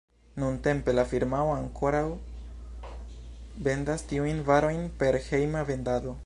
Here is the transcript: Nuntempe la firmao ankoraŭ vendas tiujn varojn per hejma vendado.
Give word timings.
Nuntempe 0.43 0.93
la 0.97 1.03
firmao 1.09 1.51
ankoraŭ 1.57 2.01
vendas 3.69 4.07
tiujn 4.13 4.43
varojn 4.49 4.83
per 5.05 5.19
hejma 5.29 5.65
vendado. 5.71 6.17